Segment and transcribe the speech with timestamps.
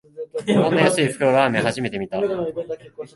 [0.57, 2.19] こんな安い袋ラーメン、初めて見た